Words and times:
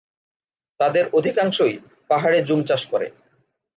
তাদের 0.79 1.05
অধিকাংশই 1.13 1.75
পাহাড়ে 2.09 2.39
জুম 2.43 2.59
চাষ 2.63 2.81
করে। 2.85 3.07